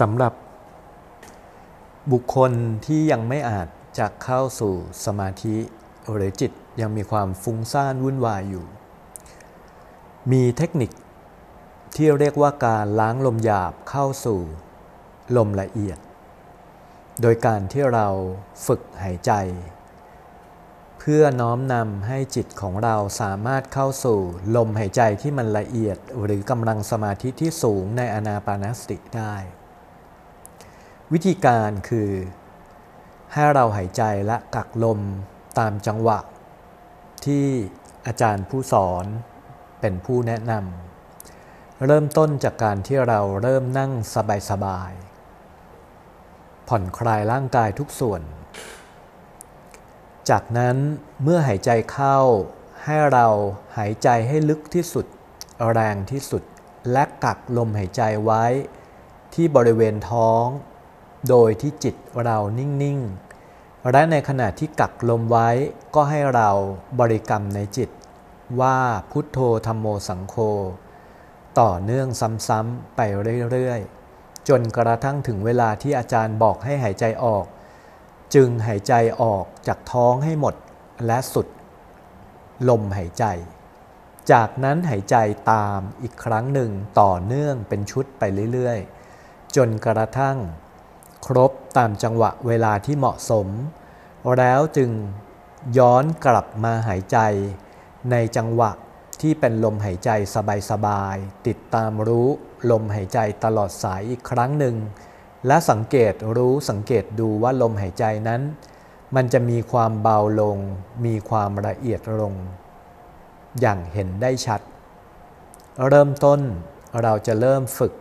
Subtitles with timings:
[0.00, 0.32] สำหรับ
[2.12, 2.52] บุคคล
[2.86, 5.56] ที่ยังไม่อาจจะเข้าสู่สมาธิ
[6.12, 8.66] หรือจิตยังมีความฟุ้งซ่านวุ่นวายอยู่
[10.32, 10.90] มีเทคนิค
[11.96, 14.40] ที่เรียกว่าการล้างลมหยาบเข้าสู่
[15.36, 15.98] ลมละเอียด
[17.20, 18.08] โดยการที่เรา
[18.66, 19.32] ฝึกหายใจ
[20.98, 24.20] เพื่อน้อมนำให้จิตของเราสามารถเข้าสู่
[24.56, 29.34] ลมหายใจที่มันละเอียดหรือกำลังสมาธิที่สูงในอนาปานสติได้
[31.12, 32.10] วิธีการคือ
[33.32, 35.00] ให้เราหายใจและกักลม
[35.58, 36.18] ตามจังหวะ
[37.26, 37.46] ที่
[38.06, 39.04] อาจารย์ผู้สอน
[39.80, 43.92] เป็นผู้แนะนำเริ่มต้นจากการที่เราเริ่มนั่ง
[44.50, 48.22] สบายๆผ่อนคลายร่างกายทุกส่วน
[50.30, 50.76] จากนั้น
[51.22, 52.18] เมื่อหายใจเข้า
[52.84, 53.26] ให้เรา
[53.78, 55.06] หายใจให้ลึกที่สุด
[55.72, 56.42] แรงที่สุด
[56.92, 58.44] และกักลมหายใจไว้
[59.34, 60.46] ที่บริเวณท้อง
[61.28, 63.00] โดยที่จิตเรานิ่ง
[63.44, 65.48] ๆ และในขณะที่กักลมไว้
[65.94, 66.50] ก็ให้เรา
[67.00, 67.90] บริกรรมในจิต
[68.60, 68.78] ว่า
[69.10, 70.34] พุทโธธรรมโมสังโฆ
[71.60, 72.08] ต่อเนื่อง
[72.48, 73.00] ซ้ำๆไป
[73.50, 73.80] เรื่อย
[74.14, 77.44] ๆ จนกระทั่งถึงเวลาที่อาจารย์บอกให้หายใจออก
[78.34, 80.54] จึงหายใจออกจากท้องให้หมด
[81.06, 81.46] และสุด
[82.68, 83.24] ลมหายใจ
[84.32, 85.16] จากนั้นหายใจ
[85.52, 86.70] ตามอีกครั้งหนึ่ง
[87.00, 88.22] ต่อเนื่องเป็นชุดไป
[88.52, 88.78] เรื่อย
[89.16, 90.36] ๆ จนกระทั่ง
[91.26, 93.48] ครบตามจังหวะเวลาที่เหมาะสม
[94.38, 94.90] แล้วจึง
[95.78, 97.18] ย้อนกลับมาหายใจ
[98.10, 98.70] ในจังหวะ
[99.20, 100.10] ที่เป็นลมหายใจ
[100.70, 102.28] สบายๆ ติดตามรู้
[102.70, 104.76] ลมหายใจตลอดสายอีกครั้งหนึ่ง
[105.46, 108.42] และสังเกตรู้สังเกตดูว่าลมหายใจนั้น
[109.14, 110.58] มันจะมีความเบาลง
[111.04, 112.34] มีความละเอียดลง
[113.60, 114.60] อย่างเห็นได้ชัด
[115.88, 116.40] เริ่มต้น
[117.02, 117.92] เราจะเริ่มฝึก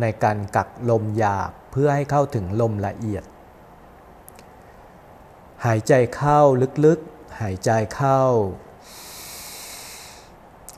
[0.00, 3.24] ในการกักลมหยาบเพื่อให้เข้าถึงลมละเอียด
[5.66, 6.40] หายใจเข้า
[6.84, 8.20] ลึกๆ หายใจเข้า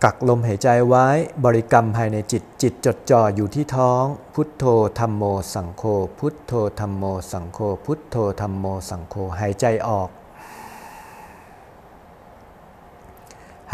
[0.04, 1.08] กักลมหายใจไว้
[1.44, 4.04] บริกรรมภายในจิตจิตจดจ่ออยู่ที่ท้อง
[4.34, 4.64] พุทโธ
[4.98, 5.82] ธรรมโมสังโฆ
[6.18, 10.10] พุทโธธรรมโมสังโฆพุทโธธรรมโมสังโฆหายใจออก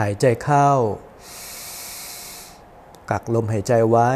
[0.00, 0.68] หายใจเข้า
[3.10, 4.10] กักลมหายใจไว้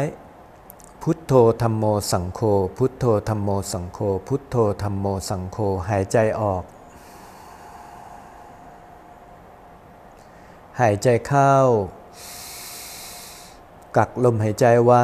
[1.07, 2.41] พุทโธธรรมโมสังโฆ
[2.77, 5.57] พุทโธธรรมโมสังโฆพุทโธธรรมโมสังโฆ
[5.89, 6.63] หายใจออก
[10.79, 11.53] หายใจเข้า
[13.97, 15.03] กักลมหายใจไว้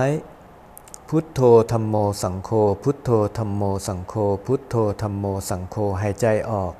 [1.10, 1.42] พุทโธ
[1.72, 2.50] ธรรมโมสังโฆ
[2.84, 4.14] พุทโธธรรมโมสังโฆ
[4.46, 6.74] พุทโธธรรมโมสังโฆหายใจออก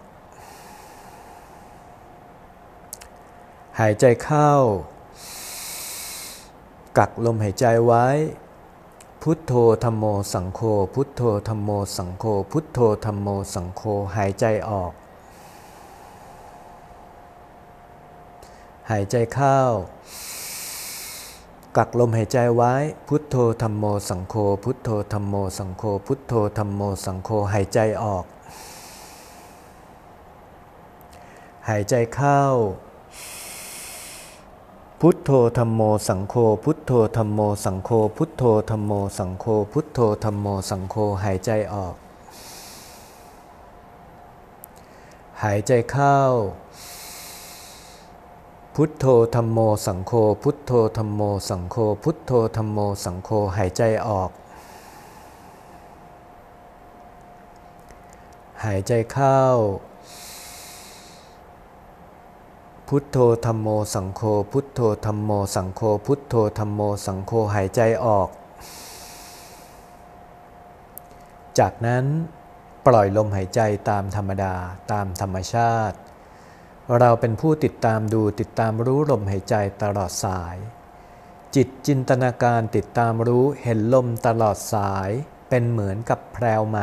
[3.80, 4.52] หายใจเข้า
[6.98, 8.08] กักลมหายใจไว้
[9.26, 10.62] พุทโธธรรมโมสังโฆ
[10.94, 13.82] พุทโธธรรมโมสังโฆพุทโธธรรมโมสังโฆ
[14.16, 14.92] หายใจออก
[18.92, 19.58] หายใจเข้า
[21.78, 22.74] กักลมหายใจไว้
[23.08, 28.26] พุทโธธรรมโมสังโฆพุทโธธรรมโมสังโฆพุทโธธรรมโมสังโฆหายใจออก
[31.70, 32.42] หายใจเข้า
[35.04, 41.96] พุทโธธรรมโมสังโฆพุทโธธรรมโมสังโฆพุทโธธรรมโมสังโฆพุทโธธรรมโมสังโฆหายใจออก
[45.44, 46.18] หายใจเข้า
[48.76, 50.12] พุทโธธรรมโมสังโฆ
[50.44, 54.32] พุทโธธรรมโมสังโฆพุทโธธรรมโมสังโฆหายใจออก
[58.66, 59.40] หายใจเข้า
[62.94, 64.22] พุทโธธรรมโมสังโฆ
[64.52, 68.30] พุทโธธรรมโมสังโฆพุทโธธรรมโมสังโฆหายใจออก
[71.60, 72.06] จากนั้น
[72.86, 74.56] ปล่อยลมหายใจตามธรรมดา
[74.92, 75.98] ตามธรรมชาติ
[77.00, 80.56] เราเป็นผู้ติดตามดูติดตามรู้ลมหายใจตลอดสาย
[81.56, 85.10] จิตจินตนาการติดตามรู้เห็นลมตลอดสาย
[85.50, 86.80] เป็นเหมือนกับแพรวไหม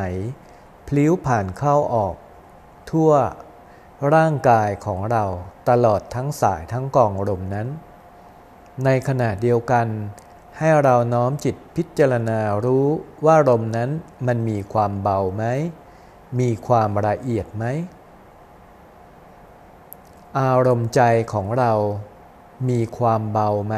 [0.87, 2.15] พลิ้วผ่านเข้าออก
[2.93, 3.13] ทั่ว
[4.15, 5.25] ร่างกายของเรา
[5.69, 7.69] ตลอดทั้งสายทั้งกองลมนั้น
[8.85, 9.87] ในขณะเดียวกัน
[10.59, 12.87] ให้เราน้อมจิตพิจารณารู้
[13.27, 13.91] ว่าลมนั้น
[14.27, 15.45] มันมีความเบาไหม
[16.41, 17.65] มีความละเอียดไหม
[20.41, 21.03] อารมณ์ใจ
[21.33, 21.73] ของเรา
[22.69, 23.77] มีความเบาไหม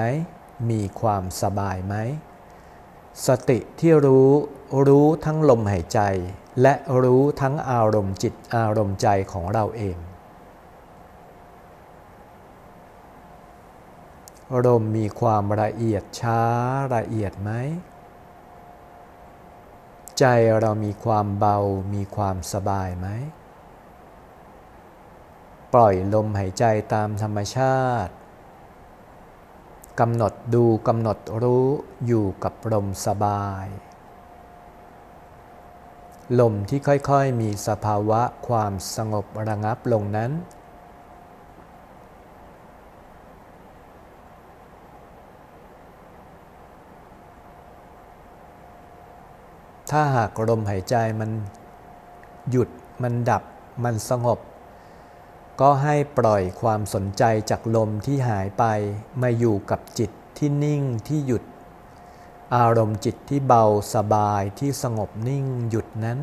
[0.71, 1.95] มีความสบายไหม
[3.27, 4.31] สติที่รู้
[4.87, 6.01] รู้ทั้งลมหายใจ
[6.63, 9.97] และรู้ทั้งอารมณ์จิตอารมณ์ใจของเราเอง
[14.67, 16.43] ลมมีความละเอียดช้า
[16.95, 17.51] ละเอียดไหม
[20.19, 20.25] ใจ
[20.61, 21.59] เรามีความเบา
[21.95, 23.07] มีความสบายไหม
[25.73, 28.13] ปล่อยลมหายใจตามธรรมชาติ
[30.01, 31.67] กำหนดดูกำหนดรู้
[32.07, 33.67] อยู่กับลมสบาย
[36.41, 40.31] ลมที่ค่อยๆมีสภาวะความสงบระงับลงนั้น
[49.91, 51.31] ถ้าหากลมหายใจมัน
[52.51, 52.69] หยุด
[53.03, 53.43] มันดับ
[53.85, 54.39] มันสงบ
[55.61, 58.65] ก็ให้ปล่อยความสนใจจากลมที่หายไป
[59.23, 61.43] มาอยู่กับจิตที่นิ่งที่หยุด
[62.55, 63.65] อารมณ์จิตที่เบา
[63.95, 66.19] สบายที่สงบนิ่งหยุดนั้น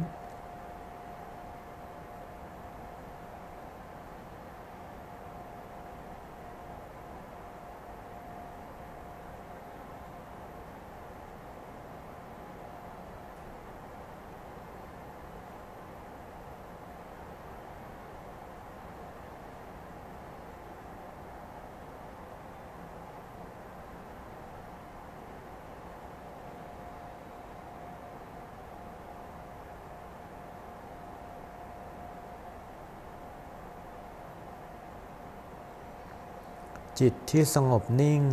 [37.01, 38.23] จิตที่สงบนิ่ง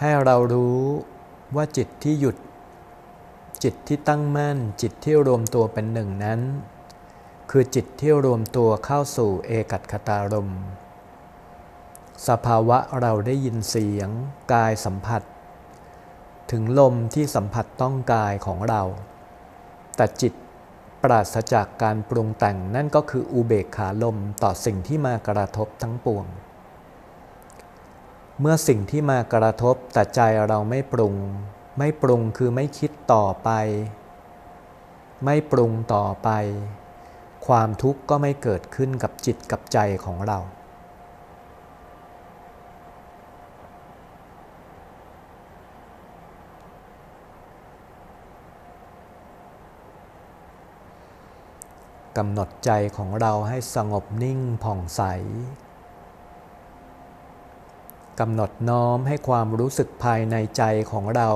[0.00, 0.82] ให้เรารู้
[1.54, 2.36] ว่าจิตที่หยุด
[3.62, 6.40] จิตที่ตั้งมั่น จิตที่รวมตัวเป็นหนึ่งนั้น
[7.50, 10.50] คือจิตที่รวมตัวเข้าสู่เอกัตคตารม
[12.28, 14.08] สภาวะเราได้ยินเสียง
[14.52, 15.22] กายสัมผัส
[16.50, 18.82] ถึงลมที่สัมผัสต้องกายของเรา
[19.96, 20.32] แต่จิต
[21.02, 26.26] ปราศจากการปรุงแต่งนั่นก็คืออุเบกขาลมต่อสิ่งที่มากระทบทั้งปวง
[28.40, 31.14] เมื่อสิ่งที่มากระทบแต่ใจเราไม่ปรุง
[31.78, 33.50] ไม่ปรุงคือไม่คิดต่อไป
[35.24, 36.28] ไม่ปรุงต่อไป
[37.46, 40.38] ความทุกข์ก็ไม่เกิดขึ้นกับจิตกับใจของเรา
[52.16, 55.02] กำหนดใจของเราให้สงบนิ่งผ่องใส
[58.20, 61.30] กำหนดน้อมให้ความรู้สึกภายในใจของเรา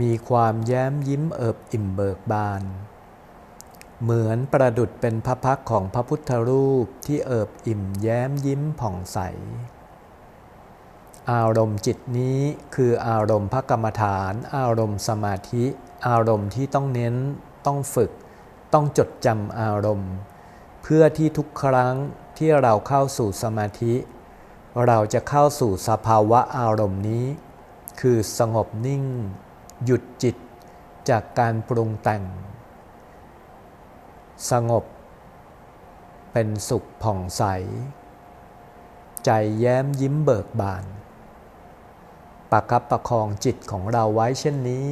[0.00, 2.62] มีความแย้มยิ้มเอิบอิ่มเบิกบาน
[4.02, 9.18] เหมือนประดุดเป็นพระพักของพระพุทธรูปที่เอิบอิ่มแย้มยิ้มผ่องใส
[11.32, 12.38] อารมณ์จิตนี้
[12.74, 15.64] คืออารมณ์พระกรรมฐาน อารมณ์สมาธิ
[16.08, 17.14] อารมณ์ที่ต้องเน้น
[17.66, 18.10] ต้องฝึก
[18.72, 20.12] ต้องจดจำอารมณ์
[20.82, 21.94] เพื่อที่ทุกครั้ง
[22.38, 23.94] ที่เราเข้าสู่สมาธิ
[24.86, 27.24] เราจะเข้าสู่สภาวะอารมณ์นี้
[28.00, 29.04] คือสงบนิ่ง
[29.84, 30.36] หยุดจิต
[31.08, 32.24] จากการปรุงแต่ง
[34.50, 34.84] สงบ
[36.32, 37.42] เป็นสุขผ่องใส
[39.24, 40.84] ใจแย้มยิ้มเบิกบาน
[42.50, 44.88] ประคับประคองจิตของเราไว้เช่นนี้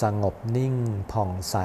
[0.00, 0.74] สงบนิ่ง
[1.12, 1.56] ผ่องใส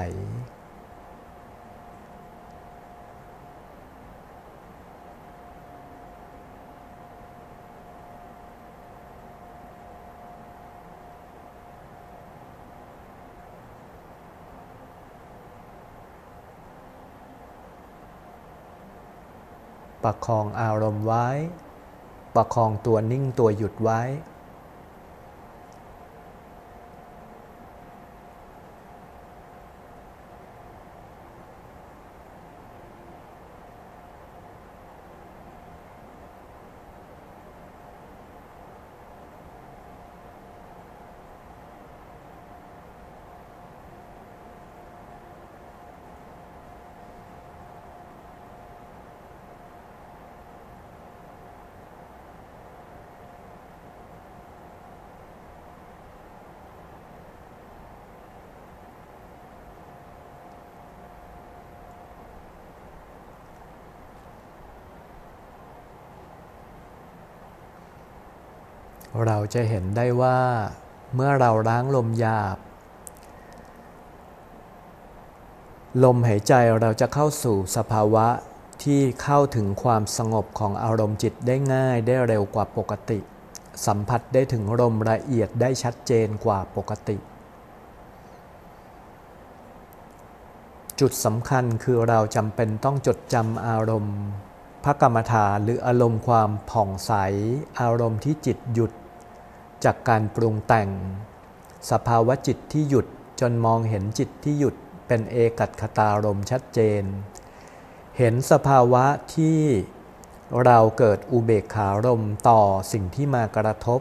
[20.04, 21.28] ประคองอารมณ์ไว้
[22.34, 24.00] ประคองตัวนิ่งตัวหยุดไว้
[69.26, 70.38] เราจะเห็นได้ว่า
[71.14, 72.58] เมื่อเราล้างลมหยาบ
[76.04, 78.26] ลมหายใจเราจะเข้าสู่สภาวะ
[78.82, 83.18] ที่เข้าถึงความสงบของอารมณ์จิตได้ง่ายได้เร็วกว่าปกติ
[83.86, 87.16] สัมผัสได้ถึงลมละเอียดได้ชัดเจนกว่าปกติ
[91.00, 94.18] จุดสำคัญคือเราจำเป็นต้องจดจำอารมณ์
[94.84, 97.12] พระกรรมฐานหรืออารมณ์ความผ่องใส
[97.80, 98.92] อารมณ์ที่จิตหยุด
[99.84, 100.90] จากการปรุงแต่ง
[101.90, 103.06] สภาวะจิตที่หยุด
[103.40, 104.74] จนมองเห็นจิตที่หยุด
[105.06, 107.02] เป็นเอกัตคตารมชัดเจน
[108.18, 109.58] เห็นสภาวะที่
[110.64, 112.62] เราเกิดอุเบกขารมต่อ
[112.92, 114.00] สิ่งที่มากระทบ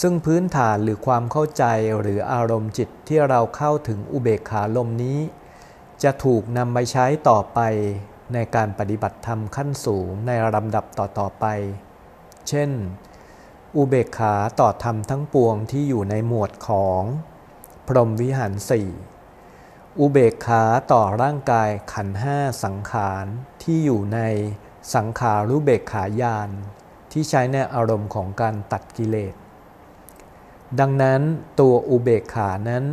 [0.00, 1.64] ซึ่งพื้นฐานหรือความเข้าใจ
[2.00, 5.18] หรืออารมณ์จิตที่เราเข้าถึงอุเบกขาลมนี้
[6.02, 7.60] จะถูกนำไปใช้ต่อไป
[8.34, 11.44] ในการปฏิบัติธรรมขั้นสูงในลำดับต่อๆไป
[12.48, 12.70] เช่น
[13.76, 17.02] อุเบกขาต่อธรรมทั้งปวงที่อยู่ในหมวดของ
[17.86, 18.88] พรหมวิหารสี่
[19.98, 23.24] อุเบกขาต่อร่างกายขันห้าสังขาร
[23.62, 24.20] ที่อยู่ใน
[24.94, 26.50] สังขารุเบกขายาน
[27.12, 29.34] ที่ใช้ในอารมณ์ของการตัดกิเลส
[30.80, 31.20] ดังนั้น
[31.60, 32.84] ตัวอุเบกขานั้น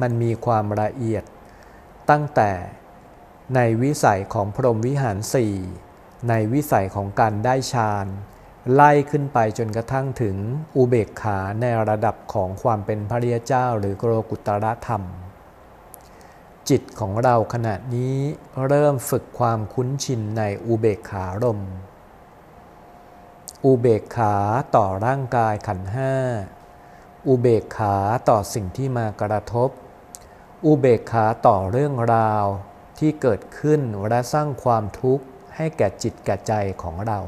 [0.00, 1.24] มันมีความละเอียด
[2.10, 2.50] ตั้งแต่
[3.54, 5.54] ในวิสัยของพรหมวิหารสี่
[6.28, 8.06] ในวิสัยของการได้ฌาน
[8.74, 10.36] ไล่ขึ้นไปจนกระทั่งถึง
[10.76, 15.02] อุเบกขาในระดับของความเป็นพระริยเจ้าหรือโกรกุตระธรรม
[16.68, 18.16] จิตของเราขณะนี้
[18.66, 21.60] เริ่มฝึกความคุ้นชินในอุเบกขารม
[23.64, 24.34] อุเบกขา
[24.76, 26.14] ต่อร่างกายขันห้า
[27.28, 27.96] อุเบกขา
[28.28, 29.70] ต่อสิ่งที่มากระทบ
[30.66, 32.44] อุเบกขาต่อเรื่องราว
[32.98, 35.24] ที่เกิดขึ้นและสร้างความทุกข์
[35.56, 36.52] ให้แก่จิตแก่ใจ
[36.82, 37.20] ของเรา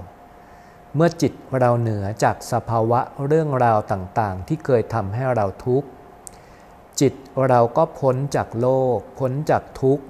[0.94, 5.88] เมื่อจิตเราเหนือจากสภาวะเรื่องราวต่างๆ ที่เคยทำให้เราทุกข์
[7.00, 7.14] จิต
[7.48, 10.04] เราก็พ้นจากโลก พ้นจากทุกข์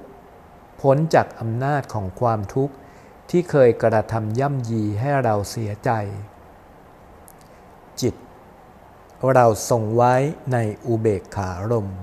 [0.83, 2.75] พ้นจากอำนาจของความทุกข์
[3.31, 5.91] ที่เคยกระทำย่ำยีให้เราเสียใจ
[8.01, 8.15] จิต
[9.35, 10.15] เราทรงไว้
[10.53, 11.99] ในอุเบกขารมณ์